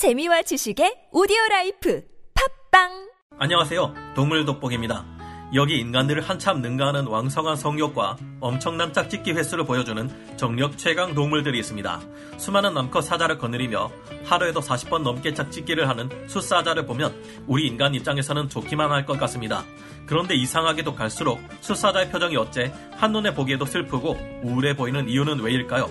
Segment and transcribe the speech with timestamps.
[0.00, 2.02] 재미와 지식의 오디오 라이프
[2.70, 2.88] 팟빵
[3.38, 4.14] 안녕하세요.
[4.16, 5.04] 동물 돋보기입니다.
[5.54, 10.08] 여기 인간들을 한참 능가하는 왕성한 성욕과 엄청난 짝짓기 횟수를 보여주는
[10.38, 12.00] 정력 최강 동물들이 있습니다.
[12.38, 13.90] 수많은 암컷 사자를 거느리며
[14.24, 17.14] 하루에도 40번 넘게 짝짓기를 하는 숫사자를 보면
[17.46, 19.66] 우리 인간 입장에서는 좋기만 할 것 같습니다.
[20.06, 25.90] 그런데 이상하게도 갈수록 숫사자의 표정이 어째 한눈에 보기에도 슬프고 우울해 보이는 이유는 왜일까요?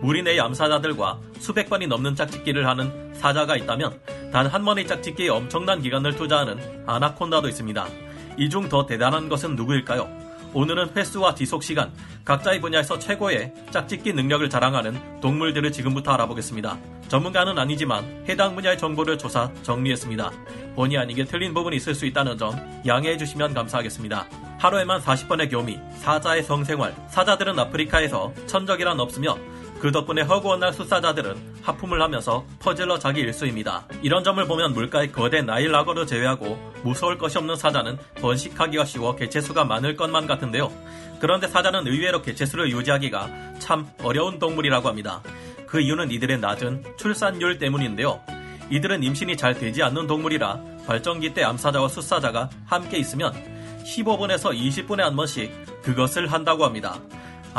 [0.00, 3.98] 무리 내의 암사자들과 수백 번이 넘는 짝짓기를 하는 사자가 있다면
[4.32, 7.86] 단 한 번의 짝짓기에 엄청난 기간을 투자하는 아나콘다도 있습니다.
[8.38, 10.08] 이 중 더 대단한 것은 누구일까요?
[10.54, 11.92] 오늘은 횟수와 지속 시간,
[12.24, 16.78] 각자의 분야에서 최고의 짝짓기 능력을 자랑하는 동물들을 지금부터 알아보겠습니다.
[17.08, 20.30] 전문가는 아니지만 해당 분야의 정보를 조사 정리했습니다.
[20.74, 22.52] 본의 아니게 틀린 부분이 있을 수 있다는 점
[22.86, 24.26] 양해해 주시면 감사하겠습니다.
[24.58, 29.36] 하루에만 40번의 교미, 사자의 성생활, 사자들은 아프리카에서 천적이란 없으며
[29.80, 33.86] 그 덕분에 허구한 날 숫사자들은 하품을 하면서 퍼질러 자기 일수입니다.
[34.02, 39.64] 이런 점을 보면 물가의 거대 나일 라거를 제외하고 무서울 것이 없는 사자는 번식하기가 쉬워 개체수가
[39.64, 40.72] 많을 것만 같은데요.
[41.20, 45.22] 그런데 사자는 의외로 개체수를 유지하기가 참 어려운 동물이라고 합니다.
[45.66, 48.20] 그 이유는 이들의 낮은 출산율 때문인데요.
[48.70, 53.32] 이들은 임신이 잘 되지 않는 동물이라 발정기 때 암사자와 숫사자가 함께 있으면
[53.84, 56.98] 15분에서 20분에 한 번씩 그것을 한다고 합니다.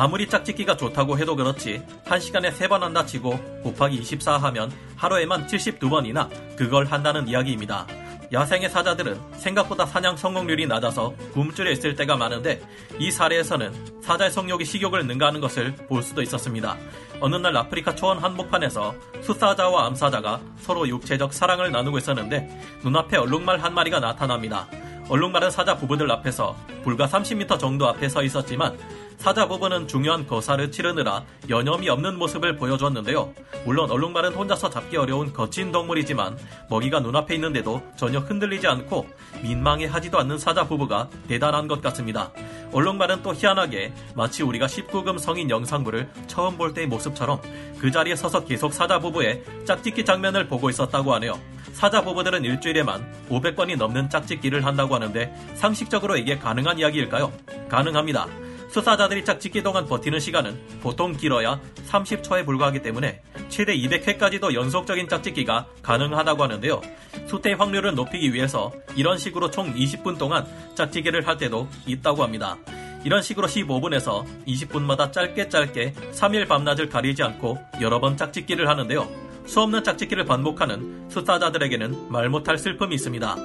[0.00, 6.86] 아무리 짝짓기가 좋다고 해도 그렇지 1시간에 3번 한다 치고 곱하기 24 하면 하루에만 72번이나 그걸
[6.86, 7.84] 한다는 이야기입니다.
[8.32, 12.62] 야생의 사자들은 생각보다 사냥 성공률이 낮아서 굶주려 있을 때가 많은데
[13.00, 16.76] 이 사례에서는 사자의 성욕이 식욕을 능가하는 것을 볼 수도 있었습니다.
[17.20, 23.74] 어느 날 아프리카 초원 한복판에서 숫사자와 암사자가 서로 육체적 사랑을 나누고 있었는데 눈앞에 얼룩말 한
[23.74, 24.68] 마리가 나타납니다.
[25.08, 28.78] 얼룩말은 사자 부부들 앞에서 불과 30m 정도 앞에 서 있었지만
[29.18, 33.34] 사자 부부는 중요한 거사를 치르느라 여념이 없는 모습을 보여주었는데요.
[33.64, 36.38] 물론 얼룩말은 혼자서 잡기 어려운 거친 동물이지만
[36.70, 39.08] 먹이가 눈앞에 있는데도 전혀 흔들리지 않고
[39.42, 42.30] 민망해하지도 않는 사자 부부가 대단한 것 같습니다.
[42.72, 47.40] 얼룩말은 또 희한하게 마치 우리가 19금 성인 영상물을 처음 볼 때의 모습처럼
[47.80, 51.38] 그 자리에 서서 계속 사자 부부의 짝짓기 장면을 보고 있었다고 하네요.
[51.72, 57.32] 사자 부부들은 일주일에만 500번이 넘는 짝짓기를 한다고 하는데 상식적으로 이게 가능한 이야기일까요?
[57.68, 58.47] 가능합니다.
[58.68, 66.42] 수사자들이 짝짓기 동안 버티는 시간은 보통 길어야 30초에 불과하기 때문에 최대 200회까지도 연속적인 짝짓기가 가능하다고
[66.42, 66.80] 하는데요.
[67.26, 72.56] 수태 확률을 높이기 위해서 이런 식으로 총 20분 동안 짝짓기를 할 때도 있다고 합니다.
[73.04, 79.27] 이런 식으로 15분에서 20분마다 짧게 짧게 3일 밤낮을 가리지 않고 여러 번 짝짓기를 하는데요.
[79.48, 83.36] 수없는 짝짓기를 반복하는 수사자들에게는 말 못할 슬픔이 있습니다.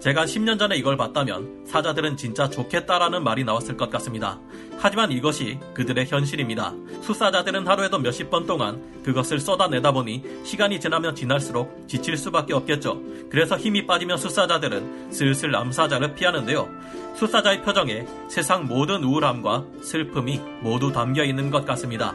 [0.00, 4.40] 제가 10년 전에 이걸 봤다면 사자들은 진짜 좋겠다라는 말이 나왔을 것 같습니다.
[4.78, 6.74] 하지만 이것이 그들의 현실입니다.
[7.02, 13.00] 수사자들은 하루에도 몇십 번 동안 그것을 쏟아내다 보니 시간이 지나면 지날수록 지칠 수밖에 없겠죠.
[13.30, 16.68] 그래서 힘이 빠지면 수사자들은 슬슬 암사자를 피하는데요.
[17.14, 22.14] 수사자의 표정에 세상 모든 우울함과 슬픔이 모두 담겨 있는 것 같습니다.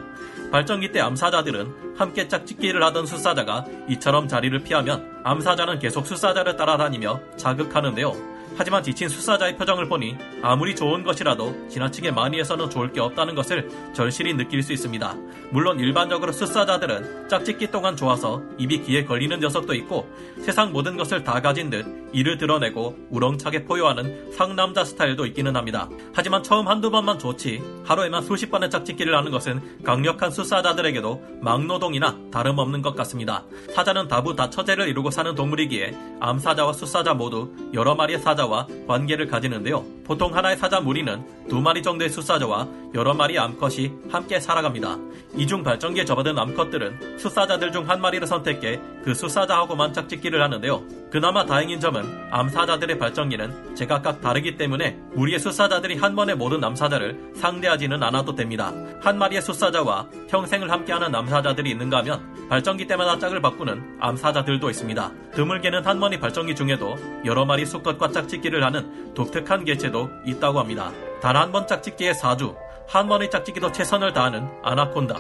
[0.51, 8.36] 발전기 때 암사자들은 함께 짝짓기를 하던 수사자가 이처럼 자리를 피하면 암사자는 계속 수사자를 따라다니며 자극하는데요.
[8.57, 13.69] 하지만 지친 수사자의 표정을 보니 아무리 좋은 것이라도 지나치게 많이 해서는 좋을 게 없다는 것을
[13.93, 15.15] 절실히 느낄 수 있습니다.
[15.51, 20.09] 물론 일반적으로 수사자들은 짝짓기 동안 좋아서 입이 귀에 걸리는 녀석도 있고
[20.41, 25.87] 세상 모든 것을 다 가진 듯 이를 드러내고 우렁차게 포효하는 상남자 스타일도 있기는 합니다.
[26.13, 32.81] 하지만 처음 한두 번만 좋지 하루에만 수십 번의 짝짓기를 하는 것은 강력한 수사자들에게도 막노동이나 다름없는
[32.81, 33.43] 것 같습니다.
[33.75, 39.83] 사자는 다부 다처제를 이루고 사는 동물이기에 암사자와 수사자 모두 여러 마리의 사자 수사자와 관계를 가지는데요.
[40.03, 44.97] 보통 하나의 사자 무리는 두 마리 정도의 수사자와 여러 마리 암컷이 함께 살아갑니다.
[45.35, 50.83] 이중 발전기에 접어든 암컷들은 수사자들 중 한 마리를 선택해 그 수사자하고만 짝짓기를 하는데요.
[51.09, 58.03] 그나마 다행인 점은 암사자들의 발전기는 제각각 다르기 때문에 무리의 수사자들이 한 번에 모든 암사자를 상대하지는
[58.03, 58.73] 않아도 됩니다.
[58.99, 65.11] 한 마리의 수사자와 평생을 함께하는 암사자들이 있는가 하면 발전기 때마다 짝을 바꾸는 암사자들도 있습니다.
[65.35, 70.91] 드물게는 한 번의 발전기 중에도 여러 마리 수컷과 짝짓기를 하는 독특한 개체도 있다고 합니다.
[71.21, 72.53] 단 한 번 짝짓기의 사주,
[72.87, 75.15] 한 번의 짝짓기도 최선을 다하는 아나콘다.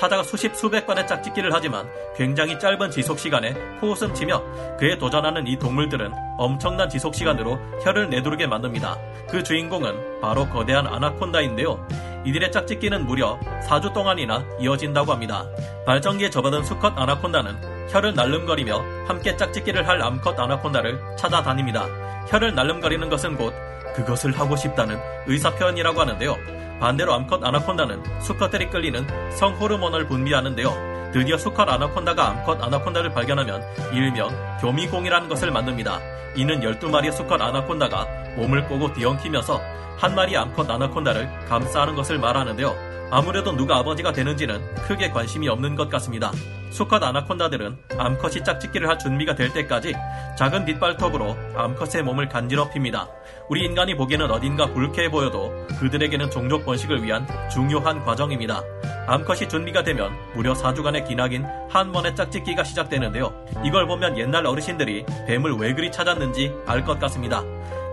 [0.00, 4.42] 사자가 수십 수백 번의 짝짓기를 하지만 굉장히 짧은 지속 시간에 호흡을 치며
[4.76, 8.98] 그에 도전하는 이 동물들은 엄청난 지속 시간으로 혀를 내두르게 만듭니다.
[9.28, 11.86] 그 주인공은 바로 거대한 아나콘다인데요.
[12.24, 15.46] 이들의 짝짓기는 무려 4주 동안이나 이어진다고 합니다.
[15.86, 21.86] 발전기에 접어든 수컷 아나콘다는 혀를 날름거리며 함께 짝짓기를 할 암컷 아나콘다를 찾아다닙니다.
[22.28, 23.54] 혀를 날름거리는 것은 곧
[23.94, 26.63] 그것을 하고 싶다는 의사표현이라고 하는데요.
[26.80, 31.10] 반대로 암컷 아나콘다는 수컷들이 끌리는 성호르몬을 분비하는데요.
[31.12, 33.62] 드디어 수컷 아나콘다가 암컷 아나콘다를 발견하면
[33.92, 34.30] 일명
[34.60, 36.00] 교미공이라는 것을 만듭니다.
[36.36, 38.06] 이는 12마리의 수컷 아나콘다가
[38.36, 39.60] 몸을 꼬고 뒤엉키면서
[39.96, 42.93] 한 마리 암컷 아나콘다를 감싸는 것을 말하는데요.
[43.14, 46.32] 아무래도 누가 아버지가 되는지는 크게 관심이 없는 것 같습니다.
[46.70, 49.94] 수컷 아나콘다들은 암컷이 짝짓기를 할 준비가 될 때까지
[50.36, 53.08] 작은 빗발톱으로 암컷의 몸을 간지럽힙니다.
[53.48, 58.60] 우리 인간이 보기에는 어딘가 불쾌해 보여도 그들에게는 종족 번식을 위한 중요한 과정입니다.
[59.06, 63.32] 암컷이 준비가 되면 무려 4주간의 기나긴 한 번의 짝짓기가 시작되는데요.
[63.64, 67.44] 이걸 보면 옛날 어르신들이 뱀을 왜 그리 찾았는지 알 것 같습니다.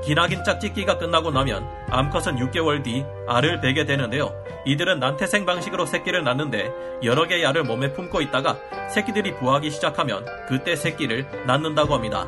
[0.03, 4.33] 기나긴 짝짓기가 끝나고 나면 암컷은 6개월 뒤 알을 베게 되는데요.
[4.65, 6.71] 이들은 난태생 방식으로 새끼를 낳는데
[7.03, 8.57] 여러 개의 알을 몸에 품고 있다가
[8.89, 12.27] 새끼들이 부화하기 시작하면 그때 새끼를 낳는다고 합니다.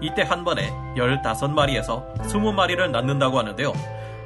[0.00, 3.72] 이때 한 번에 15마리에서 20마리를 낳는다고 하는데요.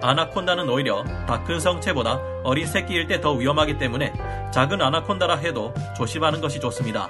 [0.01, 4.13] 아나콘다는 오히려 다 큰 성체보다 어린 새끼일 때 더 위험하기 때문에
[4.53, 7.09] 작은 아나콘다라 해도 조심하는 것이 좋습니다.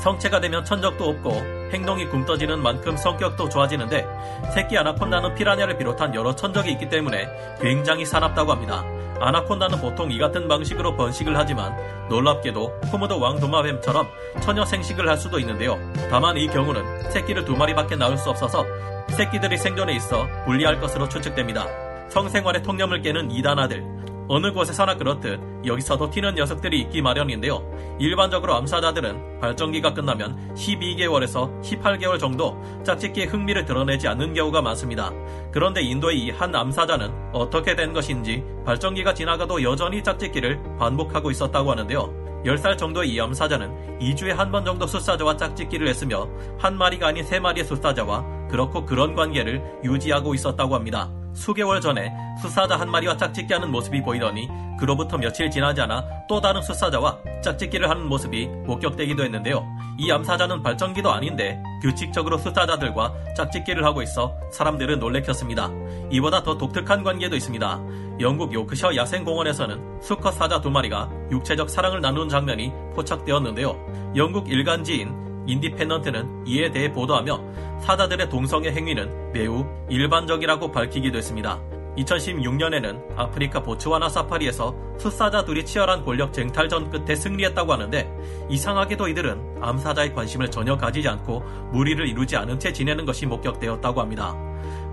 [0.00, 1.30] 성체가 되면 천적도 없고
[1.72, 4.06] 행동이 굼떠지는 만큼 성격도 좋아지는데
[4.54, 7.28] 새끼 아나콘다는 피라냐를 비롯한 여러 천적이 있기 때문에
[7.60, 8.84] 굉장히 사납다고 합니다.
[9.20, 11.74] 아나콘다는 보통 이 같은 방식으로 번식을 하지만
[12.08, 14.06] 놀랍게도 코모도 왕도마뱀처럼
[14.40, 15.76] 처녀 생식을 할 수도 있는데요.
[16.08, 18.64] 다만 이 경우는 새끼를 두 마리밖에 낳을 수 없어서
[19.08, 21.66] 새끼들이 생존에 있어 불리할 것으로 추측됩니다.
[22.10, 23.98] 성생활의 통념을 깨는 이단아들.
[24.30, 27.62] 어느 곳에서나 그렇듯 여기서도 튀는 녀석들이 있기 마련인데요.
[27.98, 35.10] 일반적으로 암사자들은 발정기가 끝나면 12개월에서 18개월 정도 짝짓기에 흥미를 드러내지 않는 경우가 많습니다.
[35.50, 42.42] 그런데 인도의 이 한 암사자는 어떻게 된 것인지 발정기가 지나가도 여전히 짝짓기를 반복하고 있었다고 하는데요.
[42.44, 46.28] 10살 정도의 이 암사자는 2주에 한 번 정도 숫사자와 짝짓기를 했으며
[46.58, 51.10] 한 마리가 아닌 세 마리의 숫사자와 그렇고 그런 관계를 유지하고 있었다고 합니다.
[51.38, 52.12] 수개월 전에
[52.42, 54.48] 수사자 한 마리와 짝짓기 하는 모습이 보이더니
[54.78, 59.64] 그로부터 며칠 지나지 않아 또 다른 수사자와 짝짓기를 하는 모습이 목격되기도 했는데요.
[59.98, 65.70] 이 암사자는 발정기도 아닌데 규칙적으로 수사자들과 짝짓기를 하고 있어 사람들은 놀래켰습니다.
[66.10, 67.80] 이보다 더 독특한 관계도 있습니다.
[68.20, 74.12] 영국 요크셔 야생공원에서는 수컷 사자 두 마리가 육체적 사랑을 나누는 장면이 포착되었는데요.
[74.16, 81.60] 영국 일간지인 인디펜던트는 이에 대해 보도하며 사자들의 동성애 행위는 매우 일반적이라고 밝히기도 했습니다.
[81.96, 88.08] 2016년에는 아프리카 보츠와나 사파리에서 숫사자 둘이 치열한 권력 쟁탈전 끝에 승리했다고 하는데
[88.48, 91.40] 이상하게도 이들은 암사자의 관심을 전혀 가지지 않고
[91.72, 94.34] 무리를 이루지 않은 채 지내는 것이 목격되었다고 합니다.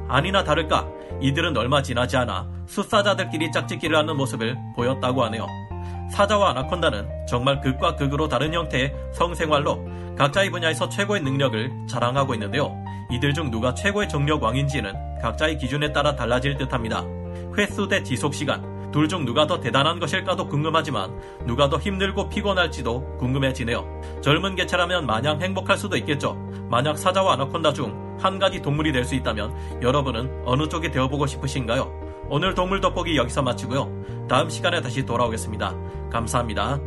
[0.07, 0.87] 아니나 다를까
[1.21, 5.45] 이들은 얼마 지나지 않아 숫사자들끼리 짝짓기를 하는 모습을 보였다고 하네요.
[6.11, 9.83] 사자와 아나콘다는 정말 극과 극으로 다른 형태의 성생활로
[10.17, 12.75] 각자의 분야에서 최고의 능력을 자랑하고 있는데요.
[13.11, 17.03] 이들 중 누가 최고의 정력 왕인지는 각자의 기준에 따라 달라질 듯합니다.
[17.57, 21.11] 횟수 대 지속 시간, 둘 중 누가 더 대단한 것일까도 궁금하지만
[21.45, 24.01] 누가 더 힘들고 피곤할지도 궁금해지네요.
[24.21, 26.33] 젊은 개체라면 마냥 행복할 수도 있겠죠.
[26.69, 32.25] 만약 사자와 아나콘다 중 한 가지 동물이 될 수 있다면 여러분은 어느 쪽이 되어보고 싶으신가요?
[32.29, 34.27] 오늘 동물 돋보기 여기서 마치고요.
[34.27, 35.75] 다음 시간에 다시 돌아오겠습니다.
[36.11, 36.79] 감사합니다.